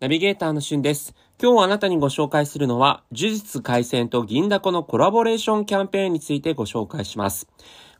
[0.00, 1.14] ナビゲーターのしゅんです。
[1.38, 7.48] 今日あなたにご紹介するのは、呪術回戦と銀だこのコラボレーションキャンペーンについてご紹介します。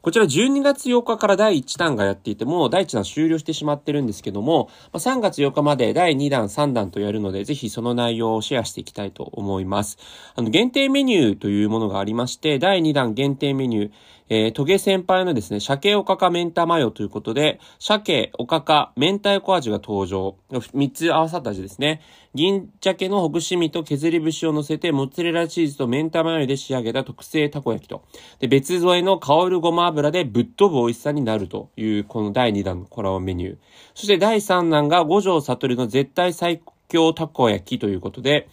[0.03, 9.99] こちら12月8日から第1弾がやっていて、もう第1弾終了してしまってるんですけども、3月8日まで第2弾、3弾とやるので、ぜひその内容をシェアしていきたいと思います。
[10.37, 13.91] あの、限定メニューというものがありまして、第2弾限定メニュー、
[14.31, 20.37] えー、トゲ先輩のですね、鮭おかか明太マヨということで、鮭、おかか、明太子味が登場。
[20.51, 22.01] 3つ合わさった味ですね。
[22.33, 28.05] 銀鮭のほぐし身と削り節を乗せて、モッツァレラチーズと明太マヨで仕上げた特製たこ焼きと。
[28.39, 33.57] で、別添えの香るごま油でぶっ飛ぶ美味しさになるという、この第2弾のコラボメニュー。
[33.95, 38.49] そして第3弾が五条悟の絶対最強たこ焼きということで、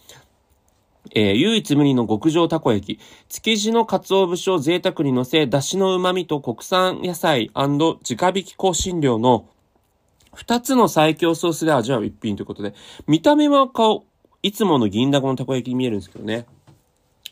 [1.14, 9.48] えー、唯一無二の極上たこ焼き、築地の鰹節を贅沢に乗せ、出汁の旨味と国産野菜直火き香辛料の
[10.38, 12.72] 二つの最強ソースで味わう一品ということで、
[13.08, 14.04] 見た目は顔、
[14.40, 16.46] いつもの銀だこのたこ焼きに見えるんですけどね。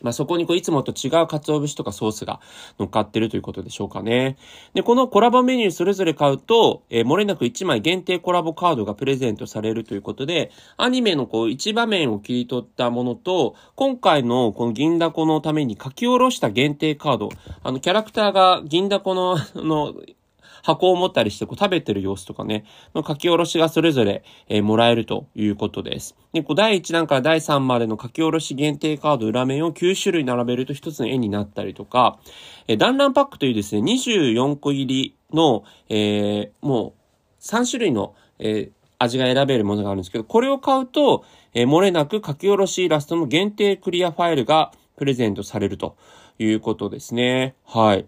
[0.01, 2.41] まあ、そこにこういつもと違う鰹節とかソースが
[2.77, 4.35] 乗っかってるということでしょうかね。
[4.73, 17.29] で、このコラボメニューそれぞれ買うと、えー、漏れなく1枚限定コラボカードがプレゼントされるということで、アニメのこう一場面を切り取ったものと、今回のこの銀だこのために書き下ろした限定カード、
[17.63, 19.93] あのキャラクターが銀だこの、あの、
[20.63, 26.15] 箱を持ったりしてこう食べてる様子とかね、の書き下ろしがそれぞれ、えー、もらえるということです。
[26.33, 32.19] で、こう第1弾から第3までの書き下ろし限定カード裏面を9種類並べると1つの絵になったりとか、
[32.67, 36.93] えー、団らんパックというですね、24個入りの、えー、も
[37.39, 45.95] う3種類の、えー、味が選べるものがあるんですけど、これを買うと、えー、漏れなく書き下ろしイラストの限定クリアファイルがプレゼントされると
[46.39, 47.55] いうことですね。
[47.65, 48.05] はい。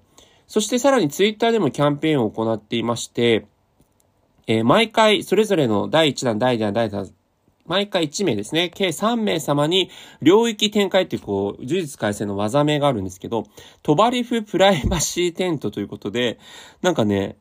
[0.50, 3.46] そしてさらにツイッターでもキャンペーンを行っていまして、
[4.48, 7.10] えー、毎回それぞれの第1弾、第2弾、第3弾、
[7.68, 9.92] 毎回1名ですね、計3名様に
[10.24, 13.46] 領域展開っていうこう、呪術改正の技名があるんですけど、
[13.84, 16.40] トバリフプライバシーテントということで、
[16.82, 17.38] なんかね、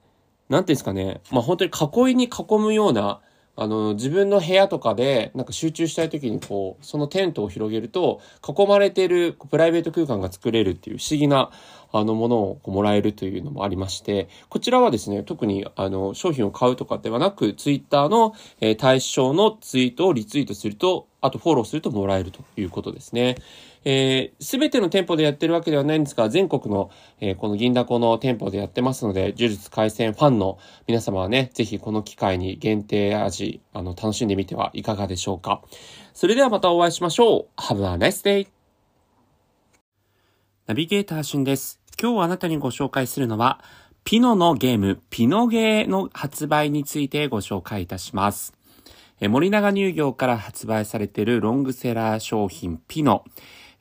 [0.51, 3.23] なんていうんですかね、まあ本当に囲いに囲むような、
[3.61, 11.51] あの、自分の部屋とかで、なんか集中したい時にこう、そのテントを広げると、囲まれているプライベート空間が作れるっていう不思議な、
[11.91, 23.35] あの、ものをもらえるというのもありまして、こちらはですね、特に、あの、商品を買うとかではなく、ツイッターの、え、対象のツイートをリツイートすると、あとフォローするともらえるということですね。
[23.91, 26.91] えー、べての店舗でやってるわけではないんですが、全国の、
[27.21, 35.63] えー、この銀だこの店舗でやってますので、呪術回戦ファンの皆様はね、ぜひこの機会に限定味、あの、楽しんでみてはいかがでしょうか。
[36.13, 37.61] それではまたお会いしましょう。
[37.63, 38.49] Have a nice day!
[40.67, 41.81] ナビゲーターしんです。
[41.99, 43.65] 今日あなたにご紹介するのは、
[44.05, 48.53] ピノのゲーム、ピノゲーの発売についてご紹介いたします。
[49.23, 53.25] 森永乳業から発売されているロングセラー商品ピノ。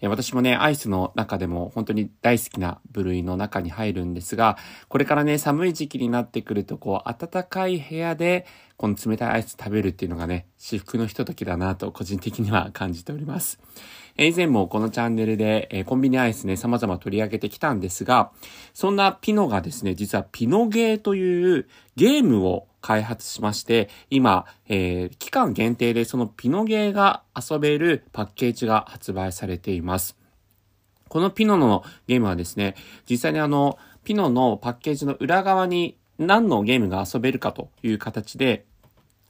[0.01, 4.57] 私もね、アイスの中でも本当に大好きな部類の中に入るんですが、
[4.89, 13.59] これからね、寒い時期になってくると、こう、暖かい部屋で、この冷たいアイス食べるっていうのがね、至福のひとときだなと個人的には感じております。
[14.19, 18.31] 以前もこのチャンネルで、コンビニアイスね、様々取り上げてきたんですが、
[18.75, 30.15] そんなピノがですね、実はピノゲーというゲームを開発しまして、今、えー、期間限定でそのピノゲーが遊べるパッケージが発売されています。
[31.09, 32.75] このピノのゲームはですね、
[33.09, 38.65] 実際にあの、ピノのパッケージの裏側に何のゲームが遊べるかという形で、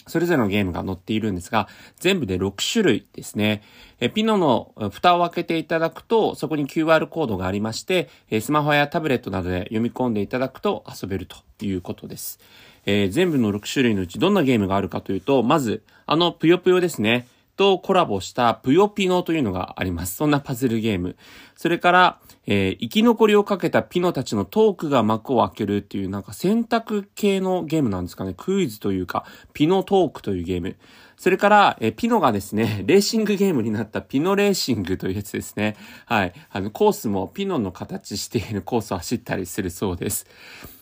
[0.07, 1.67] それぞれのゲームが載っているんですが、
[1.99, 3.61] 全部で6種類ですね。
[3.99, 8.09] えピノの蓋を開けていただくと、そこに QR コードがありまして、
[8.41, 12.39] スマホやタブレットなどで読み込んでいただくと遊べるということです。
[12.85, 17.27] えー、全部の6種類のうちどんなゲームがあるかというと、まず、あのぷよぷよですね。
[17.57, 20.15] とコラボしたぷよピノというのがあります。
[20.15, 21.17] そんなパズルゲーム。
[21.55, 28.33] それから、えー、生き残りをかけたピノたちのトークが幕を開けるっていうなんか選択系のゲームなんですかね。
[28.37, 30.77] クイズというか、ピノトークというゲーム。
[31.17, 35.75] それから、えー、ピノがですね、 レーシングゲームになったピノレーシングというやつですね。
[36.05, 36.33] はい。
[36.51, 40.27] あの、コースもピノの形しているコースを走ったりするそうです。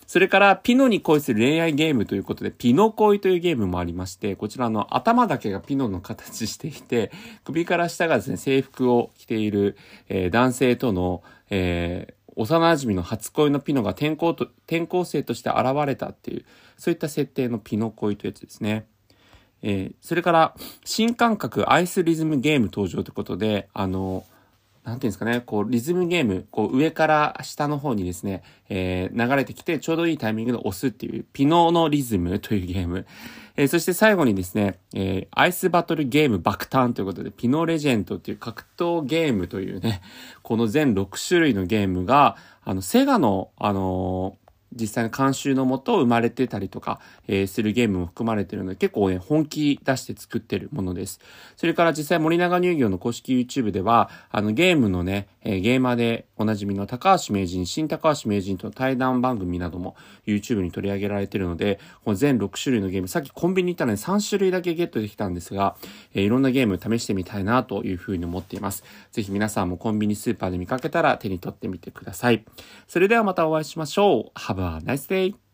[0.07, 7.11] それから、ピノに恋する恋愛ゲームということで、ピノ恋というゲームもありまして、こちらの頭だけがピノの形していて、
[7.43, 16.45] 首から下がですね、制服を着ている、えー、男性との、えー、幼馴染の初恋のピノが転校と、転校生として現れたっていう、
[16.77, 18.85] そういった設定のピノ恋というやつですね。
[19.63, 24.23] えー、それから、新感覚アイスリズムゲーム登場ということで、あの、
[24.85, 33.07] なんていうんですかね、こう、リズムゲーム、こう、上から下の方にですね、えー、流れてきて、ちょうどいいタイミングで押すっていう、ピノーのリズム というゲーム。
[33.57, 40.01] えー、そして最後にですね、えー、アイスバトルゲーム爆誕ということで、ピノーレジェントっていう格闘ゲームというね、
[40.43, 44.37] この全6種類のゲームが、あの、セガの、あの
[44.75, 51.19] 実際の監修のもと生まれてたりとか、えー、するゲームも含まれてるので、結構ね、本気出して作ってるものです。
[51.55, 59.95] それから実際森永乳業の公式 YouTube では、あのゲームのね、えー、ゲーマーでおなじみの高橋名人、新高橋名人との対談番組なども
[60.25, 65.75] YouTube に取り上げられてるので、この全6種類のゲーム、さっきコンビニ行ったので3種類だけゲットできたんですが、
[66.13, 68.83] えー、いろんなゲーム試してみたいなというふうに思っています。
[69.11, 72.43] ぜひ皆さんもコンビニスーパーで見かけたら手に取ってみてください。
[72.87, 74.31] それではまたお会いしましょう。
[74.65, 75.44] Have a nice day!